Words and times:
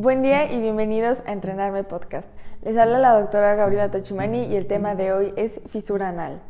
Buen 0.00 0.22
día 0.22 0.52
y 0.52 0.60
bienvenidos 0.60 1.24
a 1.26 1.32
Entrenarme 1.32 1.82
Podcast. 1.82 2.30
Les 2.62 2.76
habla 2.76 3.00
la 3.00 3.18
doctora 3.18 3.56
Gabriela 3.56 3.90
Tochimani 3.90 4.44
y 4.44 4.54
el 4.54 4.68
tema 4.68 4.94
de 4.94 5.12
hoy 5.12 5.34
es 5.36 5.60
fisura 5.66 6.10
anal. 6.10 6.40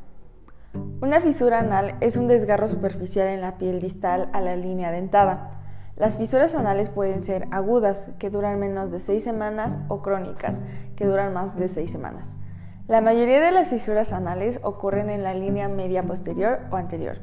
Una 1.00 1.22
fisura 1.22 1.60
anal 1.60 1.94
es 2.02 2.18
un 2.18 2.28
desgarro 2.28 2.68
superficial 2.68 3.26
en 3.26 3.40
la 3.40 3.56
piel 3.56 3.80
distal 3.80 4.28
a 4.34 4.42
la 4.42 4.54
línea 4.54 4.90
dentada. 4.90 5.62
Las 5.96 6.18
fisuras 6.18 6.54
anales 6.54 6.90
pueden 6.90 7.22
ser 7.22 7.48
agudas, 7.50 8.10
que 8.18 8.28
duran 8.28 8.60
menos 8.60 8.92
de 8.92 9.00
6 9.00 9.24
semanas, 9.24 9.78
o 9.88 10.02
crónicas, 10.02 10.60
que 10.94 11.06
duran 11.06 11.32
más 11.32 11.56
de 11.56 11.68
6 11.68 11.90
semanas. 11.90 12.36
La 12.86 13.00
mayoría 13.00 13.40
de 13.40 13.50
las 13.50 13.68
fisuras 13.68 14.12
anales 14.12 14.60
ocurren 14.62 15.08
en 15.08 15.24
la 15.24 15.32
línea 15.32 15.68
media 15.68 16.02
posterior 16.02 16.60
o 16.70 16.76
anterior. 16.76 17.16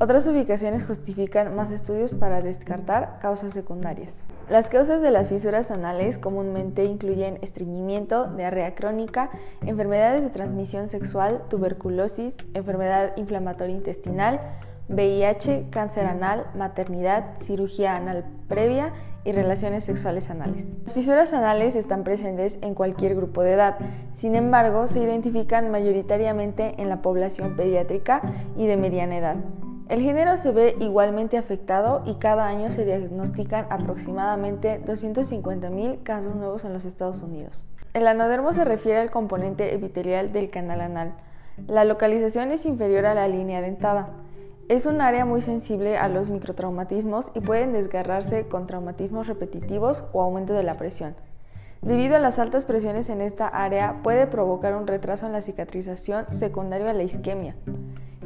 Otras 0.00 0.26
ubicaciones 0.28 0.86
justifican 0.86 1.54
más 1.54 1.70
estudios 1.72 2.12
para 2.12 2.40
descartar 2.40 3.18
causas 3.20 3.52
secundarias. 3.52 4.24
Las 4.48 4.70
causas 4.70 5.02
de 5.02 5.10
las 5.10 5.28
fisuras 5.28 5.70
anales 5.70 6.16
comúnmente 6.16 6.84
incluyen 6.84 7.38
estreñimiento, 7.42 8.28
diarrea 8.28 8.74
crónica, 8.74 9.30
enfermedades 9.66 10.22
de 10.22 10.30
transmisión 10.30 10.88
sexual, 10.88 11.42
tuberculosis, 11.50 12.34
enfermedad 12.54 13.12
inflamatoria 13.16 13.76
intestinal, 13.76 14.40
VIH, 14.88 15.66
cáncer 15.68 16.06
anal, 16.06 16.46
maternidad, 16.56 17.36
cirugía 17.42 17.94
anal 17.94 18.24
previa 18.48 18.94
y 19.22 19.32
relaciones 19.32 19.84
sexuales 19.84 20.30
anales. 20.30 20.66
Las 20.84 20.94
fisuras 20.94 21.34
anales 21.34 21.74
están 21.74 22.02
presentes 22.02 22.58
en 22.62 22.72
cualquier 22.72 23.14
grupo 23.14 23.42
de 23.42 23.52
edad, 23.52 23.76
sin 24.14 24.34
embargo 24.34 24.86
se 24.86 25.00
identifican 25.00 25.70
mayoritariamente 25.70 26.74
en 26.78 26.88
la 26.88 27.02
población 27.02 27.54
pediátrica 27.54 28.22
y 28.56 28.66
de 28.66 28.78
mediana 28.78 29.18
edad. 29.18 29.36
El 29.88 30.02
género 30.02 30.36
se 30.36 30.52
ve 30.52 30.76
igualmente 30.80 31.38
afectado 31.38 32.02
y 32.04 32.16
cada 32.16 32.46
año 32.46 32.70
se 32.70 32.84
diagnostican 32.84 33.66
aproximadamente 33.70 34.82
250.000 34.84 36.02
casos 36.02 36.36
nuevos 36.36 36.66
en 36.66 36.74
los 36.74 36.84
Estados 36.84 37.22
Unidos. 37.22 37.64
El 37.94 38.06
anodermo 38.06 38.52
se 38.52 38.66
refiere 38.66 38.98
al 38.98 39.10
componente 39.10 39.74
epitelial 39.74 40.30
del 40.30 40.50
canal 40.50 40.82
anal. 40.82 41.14
La 41.66 41.84
localización 41.84 42.50
es 42.50 42.66
inferior 42.66 43.06
a 43.06 43.14
la 43.14 43.28
línea 43.28 43.62
dentada. 43.62 44.10
Es 44.68 44.84
un 44.84 45.00
área 45.00 45.24
muy 45.24 45.40
sensible 45.40 45.96
a 45.96 46.08
los 46.08 46.30
microtraumatismos 46.30 47.30
y 47.34 47.40
pueden 47.40 47.72
desgarrarse 47.72 48.46
con 48.46 48.66
traumatismos 48.66 49.26
repetitivos 49.26 50.04
o 50.12 50.20
aumento 50.20 50.52
de 50.52 50.64
la 50.64 50.74
presión. 50.74 51.16
Debido 51.82 52.16
a 52.16 52.18
las 52.18 52.38
altas 52.38 52.64
presiones 52.64 53.08
en 53.08 53.20
esta 53.20 53.46
área 53.46 54.02
puede 54.02 54.26
provocar 54.26 54.74
un 54.74 54.86
retraso 54.86 55.26
en 55.26 55.32
la 55.32 55.42
cicatrización 55.42 56.26
secundario 56.30 56.88
a 56.88 56.92
la 56.92 57.04
isquemia. 57.04 57.54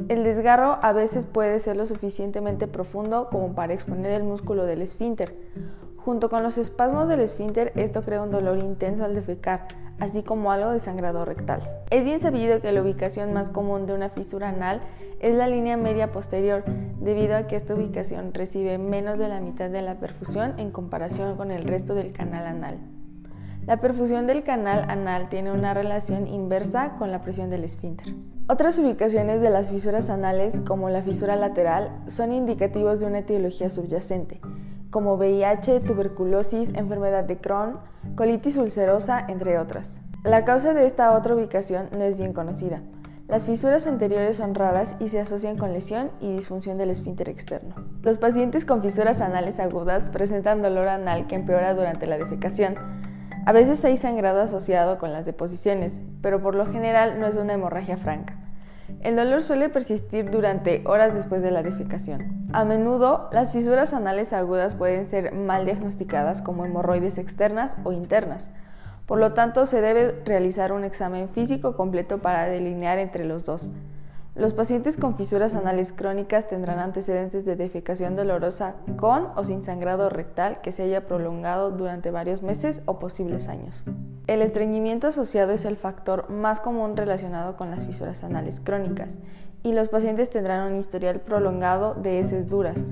El 0.09 0.23
desgarro 0.23 0.79
a 0.81 0.91
veces 0.91 1.25
puede 1.25 1.59
ser 1.59 1.77
lo 1.77 1.85
suficientemente 1.85 2.67
profundo 2.67 3.29
como 3.31 3.53
para 3.53 3.73
exponer 3.73 4.11
el 4.11 4.23
músculo 4.23 4.65
del 4.65 4.81
esfínter. 4.81 5.35
Junto 5.97 6.29
con 6.29 6.43
los 6.43 6.57
espasmos 6.57 7.07
del 7.07 7.21
esfínter, 7.21 7.71
esto 7.75 8.01
crea 8.01 8.23
un 8.23 8.31
dolor 8.31 8.57
intenso 8.57 9.05
al 9.05 9.15
defecar, 9.15 9.67
así 9.99 10.23
como 10.23 10.51
algo 10.51 10.71
de 10.71 10.79
sangrado 10.79 11.23
rectal. 11.23 11.61
Es 11.91 12.03
bien 12.03 12.19
sabido 12.19 12.59
que 12.59 12.71
la 12.73 12.81
ubicación 12.81 13.31
más 13.31 13.49
común 13.49 13.85
de 13.85 13.93
una 13.93 14.09
fisura 14.09 14.49
anal 14.49 14.81
es 15.21 15.35
la 15.35 15.47
línea 15.47 15.77
media 15.77 16.11
posterior, 16.11 16.65
debido 16.99 17.37
a 17.37 17.47
que 17.47 17.55
esta 17.55 17.75
ubicación 17.75 18.33
recibe 18.33 18.77
menos 18.77 19.19
de 19.19 19.29
la 19.29 19.39
mitad 19.39 19.69
de 19.69 19.83
la 19.83 19.99
perfusión 19.99 20.55
en 20.57 20.71
comparación 20.71 21.37
con 21.37 21.51
el 21.51 21.63
resto 21.63 21.95
del 21.95 22.11
canal 22.11 22.47
anal. 22.47 22.92
La 23.65 23.77
perfusión 23.77 24.27
del 24.27 24.43
canal 24.43 24.85
anal 24.89 25.29
tiene 25.29 25.51
una 25.51 25.73
relación 25.73 26.27
inversa 26.27 26.95
con 26.97 27.11
la 27.11 27.21
presión 27.21 27.49
del 27.49 27.63
esfínter. 27.63 28.13
Otras 28.49 28.77
ubicaciones 28.77 29.39
de 29.39 29.49
las 29.49 29.69
fisuras 29.69 30.09
anales, 30.09 30.59
como 30.67 30.89
la 30.89 31.01
fisura 31.01 31.37
lateral, 31.37 31.91
son 32.07 32.33
indicativos 32.33 32.99
de 32.99 33.05
una 33.05 33.19
etiología 33.19 33.69
subyacente, 33.69 34.41
como 34.89 35.15
VIH, 35.15 35.79
tuberculosis, 35.79 36.73
enfermedad 36.75 37.23
de 37.23 37.37
Crohn, 37.37 37.79
colitis 38.15 38.57
ulcerosa, 38.57 39.25
entre 39.29 39.57
otras. 39.57 40.01
La 40.25 40.43
causa 40.43 40.73
de 40.73 40.85
esta 40.85 41.15
otra 41.15 41.33
ubicación 41.33 41.87
no 41.97 42.03
es 42.03 42.17
bien 42.17 42.33
conocida. 42.33 42.81
Las 43.29 43.45
fisuras 43.45 43.87
anteriores 43.87 44.35
son 44.35 44.55
raras 44.55 44.97
y 44.99 45.07
se 45.07 45.21
asocian 45.21 45.57
con 45.57 45.71
lesión 45.71 46.11
y 46.19 46.33
disfunción 46.33 46.77
del 46.77 46.89
esfínter 46.89 47.29
externo. 47.29 47.75
Los 48.01 48.17
pacientes 48.17 48.65
con 48.65 48.81
fisuras 48.81 49.21
anales 49.21 49.61
agudas 49.61 50.09
presentan 50.09 50.61
dolor 50.61 50.89
anal 50.89 51.27
que 51.27 51.35
empeora 51.35 51.73
durante 51.73 52.05
la 52.05 52.17
defecación, 52.17 52.75
a 53.45 53.51
veces 53.51 53.83
hay 53.83 53.97
sangrado 53.97 54.41
asociado 54.41 54.97
con 54.97 55.11
las 55.11 55.25
deposiciones, 55.25 55.99
pero 56.21 56.41
por 56.41 56.55
lo 56.55 56.65
general 56.65 57.19
no 57.19 57.27
es 57.27 57.35
una 57.35 57.53
hemorragia 57.53 57.97
franca. 57.97 58.35
El 59.01 59.15
dolor 59.15 59.41
suele 59.41 59.67
persistir 59.67 60.31
durante 60.31 60.81
horas 60.85 61.13
después 61.13 61.41
de 61.41 61.51
la 61.51 61.61
defecación. 61.61 62.47
A 62.53 62.63
menudo, 62.63 63.29
las 63.33 63.51
fisuras 63.51 63.93
anales 63.93 64.31
agudas 64.31 64.75
pueden 64.75 65.05
ser 65.07 65.33
mal 65.33 65.65
diagnosticadas 65.65 66.41
como 66.41 66.65
hemorroides 66.65 67.17
externas 67.17 67.75
o 67.83 67.91
internas. 67.91 68.49
Por 69.05 69.19
lo 69.19 69.33
tanto, 69.33 69.65
se 69.65 69.81
debe 69.81 70.21
realizar 70.23 70.71
un 70.71 70.85
examen 70.85 71.27
físico 71.27 71.75
completo 71.75 72.19
para 72.19 72.45
delinear 72.45 72.97
entre 72.97 73.25
los 73.25 73.43
dos. 73.43 73.71
Los 74.35 74.55
pacientes 74.55 74.97
con 74.97 75.15
fisuras 75.15 75.53
anales 75.53 75.93
crónicas 75.93 76.47
tendrán 76.47 76.79
antecedentes 76.79 77.45
de 77.45 77.55
defecación 77.55 78.15
dolorosa 78.15 78.75
con 78.97 79.27
o 79.35 79.43
sin 79.43 79.63
sangrado 79.63 80.09
rectal 80.09 80.59
que 80.61 80.71
se 80.71 80.81
haya 80.81 81.05
prolongado 81.05 81.69
durante 81.69 82.09
varios 82.09 82.41
meses 82.41 82.81
o 82.85 82.97
posibles 82.97 83.47
años. 83.47 83.85
El 84.25 84.41
estreñimiento 84.41 85.07
asociado 85.07 85.51
es 85.51 85.65
el 85.65 85.77
factor 85.77 86.31
más 86.31 86.61
común 86.61 86.97
relacionado 86.97 87.57
con 87.57 87.69
las 87.69 87.85
fisuras 87.85 88.23
anales 88.23 88.59
crónicas 88.59 89.17
y 89.61 89.73
los 89.73 89.89
pacientes 89.89 90.31
tendrán 90.31 90.71
un 90.71 90.79
historial 90.79 91.19
prolongado 91.19 91.93
de 91.93 92.19
heces 92.19 92.47
duras. 92.49 92.91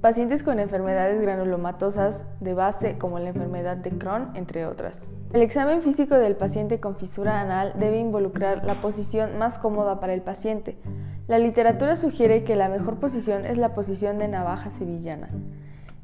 Pacientes 0.00 0.44
con 0.44 0.60
enfermedades 0.60 1.20
granulomatosas 1.20 2.22
de 2.38 2.54
base 2.54 2.98
como 2.98 3.18
la 3.18 3.30
enfermedad 3.30 3.76
de 3.76 3.90
Crohn, 3.90 4.30
entre 4.34 4.64
otras. 4.64 5.10
El 5.32 5.42
examen 5.42 5.82
físico 5.82 6.14
del 6.14 6.36
paciente 6.36 6.78
con 6.78 6.94
fisura 6.94 7.40
anal 7.40 7.72
debe 7.80 7.98
involucrar 7.98 8.64
la 8.64 8.74
posición 8.74 9.38
más 9.38 9.58
cómoda 9.58 9.98
para 9.98 10.14
el 10.14 10.22
paciente. 10.22 10.76
La 11.26 11.40
literatura 11.40 11.96
sugiere 11.96 12.44
que 12.44 12.54
la 12.54 12.68
mejor 12.68 13.00
posición 13.00 13.44
es 13.44 13.58
la 13.58 13.74
posición 13.74 14.18
de 14.18 14.28
navaja 14.28 14.70
sevillana, 14.70 15.30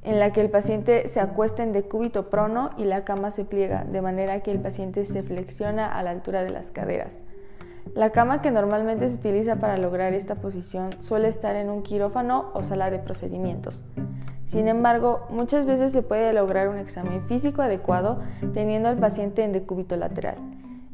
en 0.03 0.19
la 0.19 0.33
que 0.33 0.41
el 0.41 0.51
paciente 0.51 1.07
se 1.07 1.21
acuesta 1.21 1.63
en 1.63 1.73
decúbito 1.73 2.31
prono 2.31 2.71
y 2.77 2.87
la 2.87 3.05
cama 3.05 3.31
se 3.31 3.45
pliega, 3.45 3.85
de 3.85 4.03
manera 4.03 4.41
que 4.41 4.51
el 4.51 4.59
paciente 4.59 5.05
se 5.07 5.23
flexiona 5.23 5.87
a 5.87 6.03
la 6.03 6.11
altura 6.11 6.43
de 6.43 6.51
las 6.51 6.73
caderas. 6.73 7.19
La 7.95 8.11
cama 8.11 8.43
que 8.43 8.51
normalmente 8.51 9.09
se 9.09 9.17
utiliza 9.17 9.57
para 9.57 9.77
lograr 9.77 10.15
esta 10.15 10.37
posición 10.37 10.91
suele 11.01 11.29
estar 11.29 11.55
en 11.57 11.71
un 11.71 11.83
quirófano 11.83 12.51
o 12.55 12.63
sala 12.63 12.91
de 12.91 12.99
procedimientos. 12.99 13.85
Sin 14.47 14.69
embargo, 14.69 15.27
muchas 15.31 15.65
veces 15.65 15.93
se 15.93 16.03
puede 16.03 16.33
lograr 16.33 16.69
un 16.69 16.79
examen 16.79 17.23
físico 17.23 17.63
adecuado 17.63 18.21
teniendo 18.53 18.89
al 18.89 18.99
paciente 18.99 19.43
en 19.45 19.53
decúbito 19.53 19.97
lateral. 19.97 20.37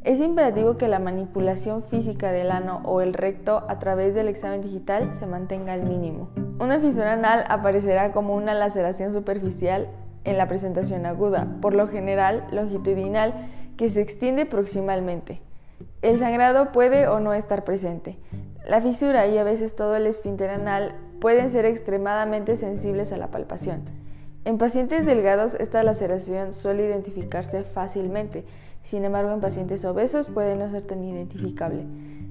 Es 0.02 0.20
imperativo 0.20 0.78
que 0.78 0.88
la 0.88 0.98
manipulación 0.98 1.82
física 1.82 2.32
del 2.32 2.50
ano 2.50 2.80
o 2.84 3.02
el 3.02 3.12
recto 3.12 3.64
a 3.68 3.78
través 3.78 4.14
del 4.14 4.28
examen 4.28 4.62
digital 4.62 5.12
se 5.14 5.26
mantenga 5.26 5.74
al 5.74 5.82
mínimo. 5.82 6.30
Una 6.58 6.80
fisura 6.80 7.12
anal 7.12 7.44
aparecerá 7.48 8.12
como 8.12 8.34
una 8.34 8.54
laceración 8.54 9.12
superficial 9.12 9.88
en 10.24 10.38
la 10.38 10.48
presentación 10.48 11.04
aguda, 11.04 11.48
por 11.60 11.74
lo 11.74 11.88
general 11.88 12.46
longitudinal, 12.50 13.34
que 13.76 13.90
se 13.90 14.00
extiende 14.00 14.46
proximalmente. 14.46 15.42
El 16.02 16.18
sangrado 16.18 16.72
puede 16.72 17.08
o 17.08 17.20
no 17.20 17.34
estar 17.34 17.64
presente. 17.64 18.16
La 18.66 18.80
fisura 18.80 19.26
y 19.26 19.36
a 19.36 19.44
veces 19.44 19.76
todo 19.76 19.96
el 19.96 20.06
esfínter 20.06 20.50
anal 20.50 20.94
pueden 21.20 21.50
ser 21.50 21.66
extremadamente 21.66 22.56
sensibles 22.56 23.12
a 23.12 23.18
la 23.18 23.28
palpación. 23.28 23.82
En 24.46 24.56
pacientes 24.56 25.04
delgados 25.04 25.54
esta 25.54 25.82
laceración 25.82 26.54
suele 26.54 26.86
identificarse 26.86 27.62
fácilmente, 27.62 28.44
sin 28.82 29.04
embargo 29.04 29.32
en 29.32 29.40
pacientes 29.40 29.84
obesos 29.84 30.28
puede 30.28 30.56
no 30.56 30.70
ser 30.70 30.82
tan 30.82 31.04
identificable. 31.04 31.84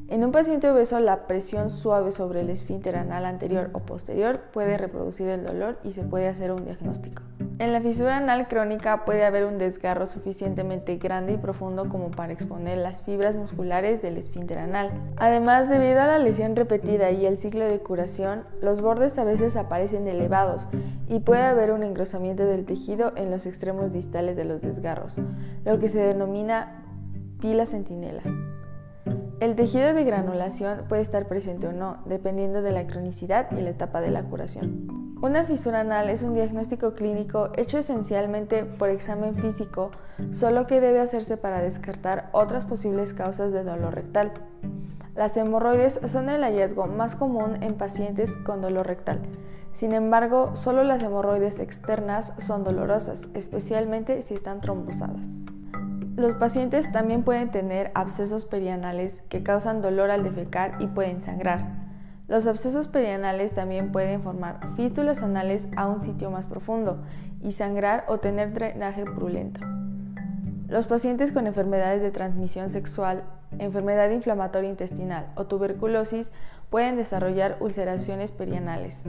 En 0.09 0.23
un 0.23 0.31
paciente 0.31 0.67
obeso, 0.67 0.99
la 0.99 1.27
presión 1.27 1.69
suave 1.69 2.11
sobre 2.11 2.41
el 2.41 2.49
esfínter 2.49 2.95
anal 2.95 3.25
anterior 3.25 3.69
o 3.73 3.79
posterior 3.81 4.39
puede 4.51 4.75
reproducir 4.75 5.27
el 5.27 5.45
dolor 5.45 5.77
y 5.83 5.93
se 5.93 6.01
puede 6.01 6.27
hacer 6.27 6.51
un 6.51 6.65
diagnóstico. 6.65 7.21
En 7.59 7.73
la 7.73 7.79
fisura 7.79 8.17
anal 8.17 8.47
crónica 8.47 9.05
puede 9.05 9.23
haber 9.23 9.45
un 9.45 9.59
desgarro 9.59 10.07
suficientemente 10.07 10.97
grande 10.97 11.33
y 11.33 11.37
profundo 11.37 11.89
como 11.89 12.09
para 12.09 12.33
exponer 12.33 12.79
las 12.79 13.03
fibras 13.03 13.35
musculares 13.35 14.01
del 14.01 14.17
esfínter 14.17 14.57
anal. 14.57 14.89
Además, 15.17 15.69
debido 15.69 16.01
a 16.01 16.07
la 16.07 16.17
lesión 16.17 16.55
repetida 16.55 17.11
y 17.11 17.27
el 17.27 17.37
ciclo 17.37 17.65
de 17.65 17.77
curación, 17.77 18.45
los 18.61 18.81
bordes 18.81 19.19
a 19.19 19.25
veces 19.25 19.57
aparecen 19.57 20.07
elevados 20.07 20.69
y 21.07 21.19
puede 21.19 21.43
haber 21.43 21.69
un 21.69 21.83
engrosamiento 21.83 22.45
del 22.45 22.65
tejido 22.65 23.13
en 23.15 23.29
los 23.29 23.45
extremos 23.45 23.93
distales 23.93 24.35
de 24.35 24.45
los 24.45 24.59
desgarros, 24.61 25.19
lo 25.65 25.77
que 25.77 25.89
se 25.89 25.99
denomina 25.99 26.83
pila 27.39 27.67
centinela. 27.67 28.23
El 29.39 29.55
tejido 29.55 29.93
de 29.93 30.03
granulación 30.03 30.83
puede 30.89 31.01
estar 31.01 31.25
presente 31.27 31.67
o 31.67 31.71
no, 31.71 31.99
dependiendo 32.05 32.61
de 32.61 32.71
la 32.71 32.85
cronicidad 32.85 33.49
y 33.57 33.61
la 33.61 33.69
etapa 33.69 34.01
de 34.01 34.11
la 34.11 34.23
curación. 34.23 35.15
Una 35.21 35.45
fisura 35.45 35.79
anal 35.79 36.09
es 36.09 36.23
un 36.23 36.33
diagnóstico 36.33 36.93
clínico 36.93 37.49
hecho 37.55 37.77
esencialmente 37.77 38.65
por 38.65 38.89
examen 38.89 39.35
físico, 39.35 39.91
solo 40.31 40.67
que 40.67 40.81
debe 40.81 40.99
hacerse 40.99 41.37
para 41.37 41.61
descartar 41.61 42.29
otras 42.33 42.65
posibles 42.65 43.13
causas 43.13 43.53
de 43.53 43.63
dolor 43.63 43.95
rectal. 43.95 44.33
Las 45.15 45.37
hemorroides 45.37 46.01
son 46.07 46.27
el 46.27 46.43
hallazgo 46.43 46.87
más 46.87 47.15
común 47.15 47.63
en 47.63 47.75
pacientes 47.75 48.35
con 48.45 48.59
dolor 48.59 48.87
rectal. 48.87 49.21
Sin 49.71 49.93
embargo, 49.93 50.51
solo 50.55 50.83
las 50.83 51.01
hemorroides 51.01 51.59
externas 51.59 52.33
son 52.39 52.65
dolorosas, 52.65 53.27
especialmente 53.33 54.21
si 54.21 54.33
están 54.33 54.59
trombosadas. 54.59 55.25
Los 56.19 56.33
pacientes 56.33 56.91
también 56.91 57.23
pueden 57.23 57.49
tener 57.49 57.91
abscesos 57.95 58.43
perianales 58.43 59.21
que 59.29 59.41
causan 59.41 59.81
dolor 59.81 60.11
al 60.11 60.21
defecar 60.21 60.75
y 60.79 60.87
pueden 60.87 61.21
sangrar. 61.21 61.63
Los 62.27 62.45
abscesos 62.45 62.89
perianales 62.89 63.53
también 63.53 63.93
pueden 63.93 64.21
formar 64.21 64.59
fístulas 64.75 65.23
anales 65.23 65.69
a 65.77 65.87
un 65.87 66.01
sitio 66.01 66.29
más 66.29 66.45
profundo 66.45 66.97
y 67.41 67.53
sangrar 67.53 68.03
o 68.09 68.17
tener 68.17 68.53
drenaje 68.53 69.05
purulento. 69.05 69.61
Los 70.67 70.87
pacientes 70.87 71.31
con 71.31 71.47
enfermedades 71.47 72.01
de 72.01 72.11
transmisión 72.11 72.69
sexual, 72.69 73.23
enfermedad 73.57 74.09
inflamatoria 74.09 74.69
intestinal 74.69 75.31
o 75.35 75.45
tuberculosis 75.45 76.33
pueden 76.69 76.97
desarrollar 76.97 77.55
ulceraciones 77.61 78.33
perianales. 78.33 79.05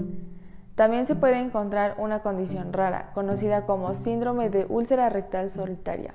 También 0.76 1.08
se 1.08 1.16
puede 1.16 1.40
encontrar 1.40 1.96
una 1.98 2.20
condición 2.20 2.72
rara, 2.72 3.10
conocida 3.14 3.66
como 3.66 3.94
síndrome 3.94 4.48
de 4.48 4.64
úlcera 4.68 5.08
rectal 5.08 5.50
solitaria, 5.50 6.14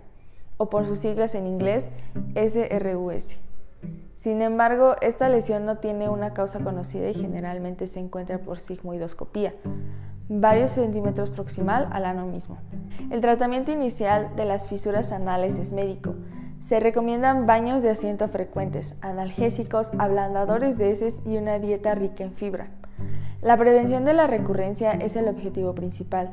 o 0.58 0.70
por 0.70 0.86
sus 0.86 1.00
siglas 1.00 1.36
en 1.36 1.48
inglés 1.48 1.90
SRUS. 2.36 3.38
Sin 4.16 4.42
embargo, 4.42 4.96
esta 5.02 5.30
lesión 5.30 5.66
no 5.66 5.78
tiene 5.78 6.10
una 6.10 6.34
causa 6.34 6.60
conocida 6.60 7.10
y 7.10 7.14
generalmente 7.14 7.86
se 7.88 8.00
encuentra 8.00 8.40
por 8.40 8.60
sigmoidoscopía, 8.60 9.54
varios 10.30 10.72
centímetros 10.72 11.30
proximal 11.30 11.88
al 11.92 12.06
ano 12.06 12.26
mismo. 12.26 12.58
El 13.12 13.22
tratamiento 13.22 13.72
inicial 13.72 14.36
de 14.36 14.46
las 14.46 14.68
fisuras 14.68 15.12
anales 15.12 15.60
es 15.60 15.72
médico. 15.72 16.16
Se 16.60 16.80
recomiendan 16.80 17.46
baños 17.46 17.84
de 17.84 17.92
asiento 17.92 18.28
frecuentes, 18.28 18.96
analgésicos, 19.02 19.92
ablandadores 20.00 20.78
de 20.80 20.92
heces 20.92 21.22
y 21.26 21.38
una 21.38 21.60
dieta 21.60 21.94
rica 21.94 22.24
en 22.24 22.32
fibra. 22.34 22.70
La 23.44 23.58
prevención 23.58 24.06
de 24.06 24.16
la 24.16 24.26
recurrencia 24.26 24.92
es 24.92 25.16
el 25.16 25.28
objetivo 25.28 25.76
principal. 25.76 26.32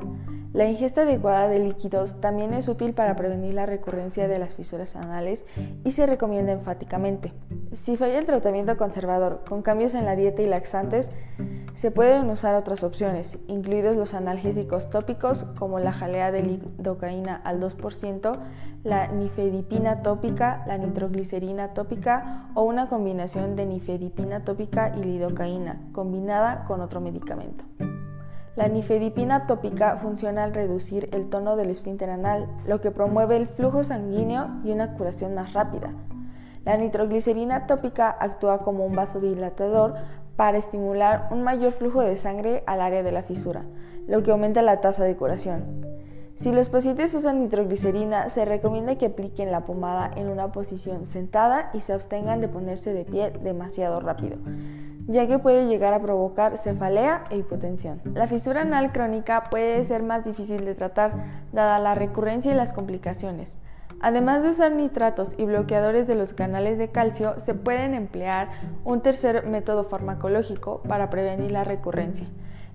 La 0.53 0.69
ingesta 0.69 1.01
adecuada 1.01 1.47
de 1.47 1.57
líquidos 1.57 2.21
también 2.21 2.53
es 2.53 2.67
útil 2.67 2.93
para 2.93 3.15
prevenir 3.15 3.55
la 3.55 3.65
recurrencia 3.65 4.27
de 4.27 4.37
las 4.37 4.53
fisuras 4.53 4.95
anales 4.95 5.47
y 5.83 5.93
se 5.93 6.05
recomienda 6.05 6.51
enfáticamente. 6.51 7.33
Si 7.71 7.97
falla 7.97 8.19
el 8.19 8.25
tratamiento 8.25 8.77
conservador 8.77 9.41
con 9.49 9.63
cambios 9.63 9.95
en 9.95 10.05
la 10.05 10.15
dieta 10.15 10.43
y 10.43 10.45
laxantes, 10.45 11.09
se 11.73 11.89
pueden 11.89 12.29
usar 12.29 12.53
otras 12.53 12.83
opciones, 12.83 13.39
incluidos 13.47 13.95
los 13.95 14.13
analgésicos 14.13 14.91
tópicos 14.91 15.45
como 15.57 15.79
la 15.79 15.91
jalea 15.91 16.31
de 16.31 16.43
lidocaína 16.43 17.35
al 17.35 17.59
2%, 17.59 18.37
la 18.83 19.07
nifedipina 19.07 20.03
tópica, 20.03 20.63
la 20.67 20.77
nitroglicerina 20.77 21.73
tópica 21.73 22.51
o 22.53 22.61
una 22.61 22.89
combinación 22.89 23.55
de 23.55 23.65
nifedipina 23.65 24.43
tópica 24.43 24.93
y 24.95 25.03
lidocaína 25.03 25.81
combinada 25.93 26.65
con 26.65 26.81
otro 26.81 27.01
medicamento. 27.01 27.65
La 28.55 28.67
nifedipina 28.67 29.47
tópica 29.47 29.97
funciona 29.97 30.43
al 30.43 30.53
reducir 30.53 31.09
el 31.11 31.27
tono 31.27 31.55
del 31.55 31.71
esfínter 31.71 32.11
anal, 32.11 32.47
lo 32.67 32.81
que 32.81 32.91
promueve 32.91 33.35
el 33.35 33.47
flujo 33.47 33.83
sanguíneo 33.83 34.47
y 34.63 34.71
una 34.71 34.93
curación 34.93 35.33
más 35.33 35.53
rápida. 35.53 35.91
La 36.63 36.77
nitroglicerina 36.77 37.65
tópica 37.65 38.11
actúa 38.11 38.59
como 38.59 38.85
un 38.85 38.93
vasodilatador 38.93 39.95
para 40.35 40.59
estimular 40.59 41.29
un 41.31 41.43
mayor 41.43 41.71
flujo 41.71 42.01
de 42.01 42.15
sangre 42.15 42.63
al 42.67 42.81
área 42.81 43.01
de 43.01 43.11
la 43.11 43.23
fisura, 43.23 43.63
lo 44.07 44.21
que 44.21 44.29
aumenta 44.29 44.61
la 44.61 44.81
tasa 44.81 45.03
de 45.03 45.15
curación. 45.15 45.87
Si 46.35 46.51
los 46.51 46.69
pacientes 46.69 47.13
usan 47.15 47.39
nitroglicerina, 47.39 48.29
se 48.29 48.45
recomienda 48.45 48.99
que 48.99 49.07
apliquen 49.07 49.51
la 49.51 49.65
pomada 49.65 50.11
en 50.15 50.27
una 50.29 50.51
posición 50.51 51.07
sentada 51.07 51.71
y 51.73 51.81
se 51.81 51.93
abstengan 51.93 52.39
de 52.39 52.49
ponerse 52.49 52.93
de 52.93 53.03
pie 53.03 53.31
demasiado 53.31 53.99
rápido 53.99 54.37
ya 55.07 55.27
que 55.27 55.39
puede 55.39 55.67
llegar 55.67 55.93
a 55.93 56.01
provocar 56.01 56.57
cefalea 56.57 57.23
e 57.29 57.37
hipotensión. 57.37 58.01
La 58.13 58.27
fisura 58.27 58.61
anal 58.61 58.91
crónica 58.91 59.43
puede 59.49 59.83
ser 59.85 60.03
más 60.03 60.25
difícil 60.25 60.65
de 60.65 60.75
tratar, 60.75 61.13
dada 61.51 61.79
la 61.79 61.95
recurrencia 61.95 62.51
y 62.51 62.55
las 62.55 62.73
complicaciones. 62.73 63.57
Además 63.99 64.43
de 64.43 64.49
usar 64.49 64.73
nitratos 64.73 65.29
y 65.37 65.45
bloqueadores 65.45 66.07
de 66.07 66.15
los 66.15 66.33
canales 66.33 66.77
de 66.77 66.89
calcio, 66.89 67.39
se 67.39 67.53
pueden 67.53 67.93
emplear 67.93 68.49
un 68.83 69.01
tercer 69.01 69.47
método 69.47 69.85
farmacológico 69.85 70.81
para 70.81 71.09
prevenir 71.09 71.51
la 71.51 71.63
recurrencia. 71.63 72.27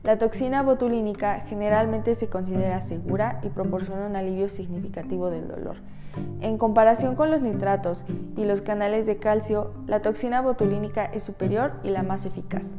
La 0.05 0.17
toxina 0.17 0.63
botulínica 0.63 1.41
generalmente 1.41 2.15
se 2.15 2.29
considera 2.29 2.81
segura 2.81 3.41
y 3.43 3.49
proporciona 3.49 4.07
un 4.07 4.17
alivio 4.17 4.49
significativo 4.49 5.31
del 5.31 5.49
dolor. 5.49 5.77
En 6.41 6.57
comparación 6.57 7.15
con 7.15 7.31
los 7.31 7.43
nitratos 7.43 8.05
y 8.37 8.45
los 8.45 8.63
canales 8.63 9.07
de 9.07 9.19
calcio, 9.19 9.73
la 9.87 10.01
toxina 10.01 10.41
botulínica 10.41 11.05
es 11.05 11.23
superior 11.23 11.73
y 11.83 11.91
la 11.91 12.03
más 12.03 12.25
eficaz. 12.25 12.79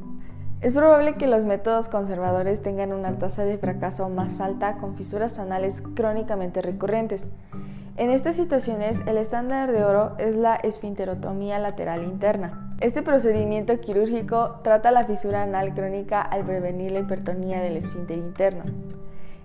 Es 0.61 0.73
probable 0.73 1.15
que 1.15 1.27
los 1.27 1.45
métodos 1.45 1.87
conservadores 1.87 2.61
tengan 2.61 2.91
una 2.91 3.17
tasa 3.17 3.45
de 3.45 3.57
fracaso 3.57 4.09
más 4.09 4.41
alta 4.41 4.77
con 4.77 4.95
fisuras 4.95 5.39
anales 5.39 5.81
crónicamente 5.95 6.61
recurrentes. 6.61 7.27
En 7.95 8.11
estas 8.11 8.35
situaciones, 8.35 9.01
el 9.05 9.17
estándar 9.17 9.71
de 9.71 9.83
oro 9.83 10.15
es 10.17 10.35
la 10.35 10.55
esfinterotomía 10.55 11.59
lateral 11.59 12.03
interna. 12.03 12.68
Este 12.81 13.01
procedimiento 13.01 13.77
quirúrgico 13.81 14.61
trata 14.63 14.91
la 14.91 15.03
fisura 15.03 15.43
anal 15.43 15.73
crónica 15.73 16.21
al 16.21 16.45
prevenir 16.45 16.93
la 16.93 16.99
hipertonía 16.99 17.59
del 17.59 17.75
esfínter 17.75 18.17
interno. 18.17 18.63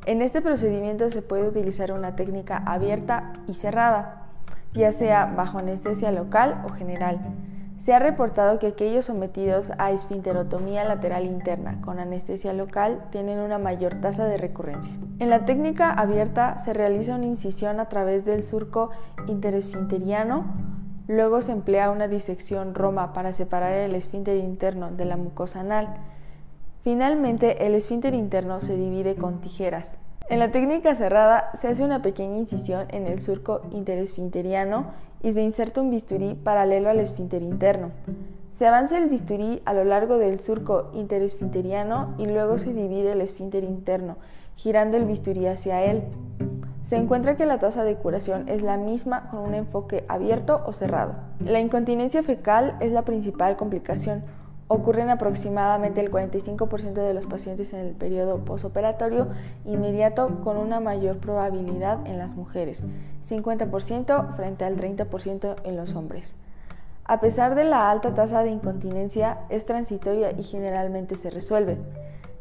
En 0.07 0.23
este 0.23 0.41
procedimiento 0.41 1.11
se 1.11 1.21
puede 1.21 1.49
utilizar 1.49 1.91
una 1.91 2.15
técnica 2.15 2.59
abierta 2.59 3.33
y 3.49 3.55
cerrada, 3.55 4.29
ya 4.73 4.93
sea 4.93 5.27
bajo 5.27 5.59
anestesia 5.59 6.13
local 6.13 6.63
o 6.65 6.73
general. 6.75 7.19
Se 7.79 7.93
ha 7.93 7.99
reportado 7.99 8.61
que 8.61 8.69
aquellos 8.69 9.07
sometidos 9.07 9.73
a 9.79 9.91
esfinterotomía 9.91 10.85
lateral 10.85 11.27
interna 11.27 11.81
con 11.81 11.99
anestesia 11.99 12.53
local 12.53 13.03
tienen 13.11 13.41
una 13.41 13.59
mayor 13.59 13.97
tasa 13.97 14.27
de 14.27 14.39
recurrencia. 14.39 14.95
En 15.19 15.29
la 15.29 15.45
técnica 15.45 15.91
abierta 15.91 16.59
se 16.59 16.73
realiza 16.73 17.17
una 17.17 17.27
incisión 17.27 17.81
a 17.81 17.89
través 17.89 18.25
del 18.25 18.45
surco 18.45 18.91
interesfinteriano, 19.27 20.45
luego 21.09 21.41
se 21.41 21.53
emplea 21.53 21.91
una 21.91 22.09
disección 22.09 22.75
roma 22.75 23.13
para 23.13 23.33
separar 23.33 23.73
el 23.73 23.95
esfínter 23.95 24.37
interno 24.39 24.91
de 24.91 25.05
la 25.05 25.17
mucosa 25.17 25.61
anal 25.61 25.97
Finalmente, 26.85 27.67
el 27.67 27.75
esfínter 27.75 28.13
interno 28.13 28.61
se 28.61 28.77
divide 28.77 29.15
con 29.15 29.41
tijeras. 29.41 29.99
En 30.29 30.39
la 30.39 30.53
técnica 30.53 30.95
cerrada 30.95 31.51
se 31.55 31.69
hace 31.69 31.83
una 31.83 32.03
pequeña 32.03 32.37
incisión 32.37 32.87
en 32.91 33.07
el 33.07 33.23
surco 33.23 33.63
interesfinteriano 33.73 34.89
y 35.23 35.33
se 35.33 35.43
inserta 35.43 35.81
un 35.81 35.91
bisturí 35.91 36.35
paralelo 36.35 36.91
al 36.91 37.01
esfínter 37.01 37.43
interno. 37.43 37.91
Se 38.53 38.67
avanza 38.67 38.99
el 38.99 39.09
bisturí 39.09 39.63
a 39.65 39.73
lo 39.73 39.85
largo 39.85 40.19
del 40.19 40.41
surco 40.41 40.91
interesfinteriano 40.93 42.15
y 42.19 42.27
luego 42.27 42.59
se 42.59 42.75
divide 42.75 43.13
el 43.13 43.23
esfínter 43.23 43.65
interno, 43.65 44.17
girando 44.55 44.99
el 44.99 45.07
bisturí 45.07 45.47
hacia 45.47 45.83
él. 45.85 46.03
Se 46.85 46.99
encuentra 46.99 47.35
que 47.35 47.47
la 47.47 47.59
tasa 47.59 47.83
de 47.83 47.97
curación 47.97 48.47
es 48.47 48.61
la 48.61 48.77
misma 48.77 49.31
con 49.31 49.41
un 49.41 49.55
enfoque 49.55 50.05
abierto 50.07 50.63
o 50.67 50.73
cerrado. 50.75 51.15
La 51.41 51.59
incontinencia 51.59 52.23
fecal 52.23 52.77
es 52.81 52.93
la 52.93 53.07
principal 53.07 53.57
complicación, 53.57 54.23
ocurren 54.69 55.09
aproximadamente 55.09 56.03
el 56.03 56.11
45% 56.11 56.93
de 56.93 57.15
los 57.15 57.25
pacientes 57.25 57.73
en 57.73 57.81
el 57.81 57.95
periodo 57.95 58.45
posoperatorio 58.45 59.29
inmediato 59.65 60.43
con 60.45 60.59
una 60.59 60.79
mayor 60.79 61.17
probabilidad 61.17 62.07
en 62.07 62.19
las 62.19 62.35
mujeres, 62.35 62.85
50% 63.27 64.37
frente 64.37 64.67
al 64.67 64.77
30% 64.77 65.57
en 65.65 65.77
los 65.79 65.95
hombres. 65.95 66.37
A 67.07 67.19
pesar 67.19 67.55
de 67.55 67.65
la 67.65 67.91
alta 67.91 68.15
tasa 68.15 68.43
de 68.43 68.51
incontinencia, 68.51 69.39
es 69.49 69.65
transitoria 69.65 70.33
y 70.33 70.43
generalmente 70.43 71.17
se 71.17 71.31
resuelve. 71.31 71.79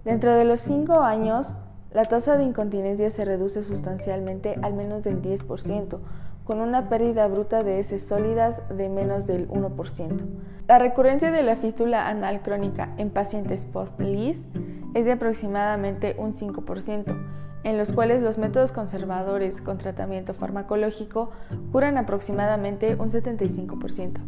Dentro 0.04 0.34
de 0.34 0.44
los 0.44 0.60
5 0.60 1.00
años, 1.00 1.56
la 1.94 2.06
tasa 2.06 2.38
de 2.38 2.44
incontinencia 2.44 3.10
se 3.10 3.24
reduce 3.24 3.64
sustancialmente 3.64 4.58
al 4.62 4.74
menos 4.74 5.04
del 5.04 5.22
10%, 5.22 6.00
con 6.44 6.60
una 6.60 6.90
pérdida 6.90 7.28
bruta 7.28 7.64
de 7.64 7.80
heces 7.80 8.06
sólidas 8.06 8.62
de 8.76 8.90
menos 8.90 9.28
del 9.28 9.48
1%. 9.48 10.26
La 10.68 10.80
recurrencia 10.80 11.32
de 11.32 11.44
la 11.44 11.56
fístula 11.56 12.08
anal 12.10 12.42
crónica 12.42 12.94
en 12.98 13.10
pacientes 13.10 13.66
post-LIS 13.66 14.48
es 14.94 15.06
de 15.06 15.12
aproximadamente 15.12 16.16
un 16.18 16.34
5%, 16.34 17.16
en 17.64 17.78
los 17.78 17.94
cuales 17.94 18.22
los 18.22 18.38
métodos 18.38 18.72
conservadores 18.72 19.62
con 19.62 19.78
tratamiento 19.78 20.34
farmacológico 20.34 21.32
curan 21.72 21.98
aproximadamente 21.98 22.96
un 22.96 23.10
75%. 23.10 24.20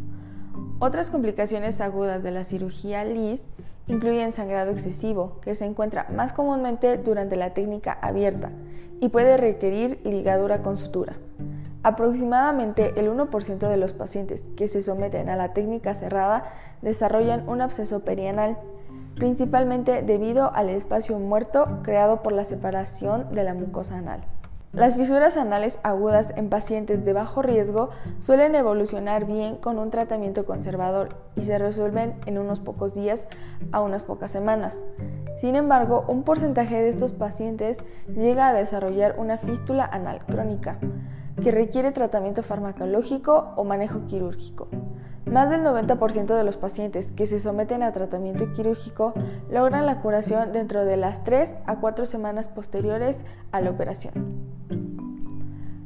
Otras 0.79 1.10
complicaciones 1.10 1.81
agudas 1.81 2.24
de 2.24 2.31
la 2.31 2.43
cirugía 2.43 3.03
LIS 3.03 3.43
incluyen 3.88 4.34
sangrado 4.34 4.72
excesivo, 4.72 5.39
que 5.42 5.56
se 5.56 5.65
encuentra 5.65 6.08
más 6.13 6.34
comúnmente 6.34 6.98
durante 6.98 7.36
la 7.36 7.54
técnica 7.54 7.98
abierta 8.01 8.51
y 9.00 9.10
puede 9.10 9.38
requerir 9.38 10.00
ligadura 10.04 10.62
con 10.62 10.77
sutura. 10.77 11.13
Aproximadamente 11.84 12.94
el 13.00 13.10
1% 13.10 13.70
de 13.70 13.77
los 13.77 13.94
pacientes 13.94 14.44
que 14.58 14.68
se 14.68 14.82
someten 14.82 15.30
a 15.30 15.36
la 15.36 15.54
técnica 15.54 15.94
cerrada 15.94 16.46
desarrollan 16.82 17.48
un 17.48 17.62
absceso 17.62 18.00
perianal, 18.00 18.58
principalmente 19.15 20.01
debido 20.01 20.51
al 20.56 20.70
espacio 20.70 21.20
muerto 21.20 21.82
creado 21.84 22.24
por 22.24 22.34
la 22.34 22.44
separación 22.44 23.32
de 23.34 23.44
la 23.44 23.54
mucosa 23.54 23.98
anal. 23.98 24.22
Las 24.75 24.98
fisuras 24.98 25.38
anales 25.38 25.79
agudas 25.84 26.34
en 26.36 26.50
pacientes 26.50 27.05
de 27.05 27.13
bajo 27.13 27.41
riesgo 27.41 27.91
suelen 28.20 28.55
evolucionar 28.55 29.25
bien 29.25 29.55
con 29.55 29.79
un 29.79 29.89
tratamiento 29.89 30.46
conservador 30.46 31.15
y 31.38 31.44
se 31.44 31.58
resuelven 31.58 32.15
en 32.25 32.38
unos 32.38 32.60
pocos 32.60 32.94
días 32.94 33.25
a 33.72 33.79
unas 33.79 34.03
pocas 34.03 34.34
semanas. 34.34 34.84
Sin 35.38 35.55
embargo, 35.55 36.03
un 36.10 36.24
porcentaje 36.24 36.75
de 36.75 36.89
estos 36.89 37.13
pacientes 37.13 37.77
llega 38.13 38.50
a 38.50 38.53
desarrollar 38.53 39.15
una 39.17 39.38
fístula 39.38 39.86
anal 39.86 40.25
crónica, 40.25 40.77
que 41.41 41.51
requiere 41.51 41.94
tratamiento 41.94 42.44
farmacológico 42.44 43.53
o 43.55 43.63
manejo 43.63 44.08
quirúrgico. 44.08 44.67
Más 45.36 45.50
del 45.50 45.65
90% 45.65 46.34
de 46.34 46.46
los 46.46 46.56
pacientes 46.56 47.12
que 47.12 47.27
se 47.27 47.42
someten 47.42 47.84
a 47.84 47.92
tratamiento 47.92 48.54
quirúrgico 48.54 49.13
logran 49.51 49.86
la 49.86 50.00
curación 50.00 50.54
dentro 50.54 50.86
de 50.86 50.96
las 50.96 51.25
3 51.25 51.56
a 51.65 51.75
4 51.82 52.06
semanas 52.06 52.48
posteriores 52.48 53.25
a 53.51 53.60
la 53.60 53.72
operación. 53.72 54.13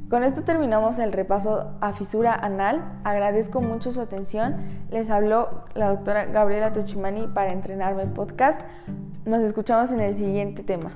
Con 0.08 0.22
esto 0.22 0.44
terminamos 0.44 1.00
el 1.00 1.12
repaso 1.12 1.72
a 1.80 1.92
fisura 1.94 2.32
anal. 2.32 3.00
Agradezco 3.02 3.60
mucho 3.60 3.90
su 3.90 4.00
atención. 4.00 4.54
Les 4.88 5.10
habló 5.10 5.64
la 5.74 5.88
doctora 5.88 6.26
Gabriela 6.26 6.72
Tochimani 6.72 7.26
para 7.26 7.52
entrenarme 7.52 8.06
podcast. 8.06 8.60
Nos 9.24 9.40
escuchamos 9.40 9.90
en 9.90 9.98
el 9.98 10.16
siguiente 10.16 10.62
tema. 10.62 10.92